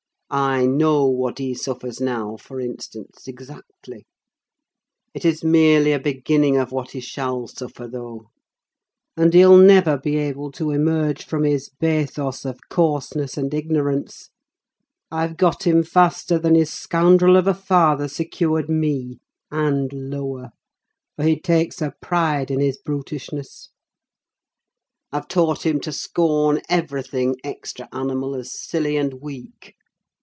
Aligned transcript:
I 0.33 0.65
know 0.65 1.07
what 1.07 1.39
he 1.39 1.53
suffers 1.53 1.99
now, 1.99 2.37
for 2.37 2.61
instance, 2.61 3.27
exactly: 3.27 4.07
it 5.13 5.25
is 5.25 5.43
merely 5.43 5.91
a 5.91 5.99
beginning 5.99 6.55
of 6.55 6.71
what 6.71 6.91
he 6.91 7.01
shall 7.01 7.47
suffer, 7.47 7.85
though. 7.85 8.29
And 9.17 9.33
he'll 9.33 9.57
never 9.57 9.97
be 9.97 10.15
able 10.15 10.49
to 10.53 10.71
emerge 10.71 11.25
from 11.25 11.43
his 11.43 11.67
bathos 11.67 12.45
of 12.45 12.61
coarseness 12.69 13.35
and 13.35 13.53
ignorance. 13.53 14.29
I've 15.11 15.35
got 15.35 15.67
him 15.67 15.83
faster 15.83 16.39
than 16.39 16.55
his 16.55 16.69
scoundrel 16.71 17.35
of 17.35 17.45
a 17.45 17.53
father 17.53 18.07
secured 18.07 18.69
me, 18.69 19.19
and 19.51 19.91
lower; 19.91 20.51
for 21.17 21.23
he 21.25 21.37
takes 21.37 21.81
a 21.81 21.93
pride 22.01 22.49
in 22.49 22.61
his 22.61 22.77
brutishness. 22.77 23.71
I've 25.11 25.27
taught 25.27 25.65
him 25.65 25.81
to 25.81 25.91
scorn 25.91 26.61
everything 26.69 27.35
extra 27.43 27.89
animal 27.91 28.33
as 28.33 28.57
silly 28.57 28.95
and 28.95 29.15
weak. 29.15 29.75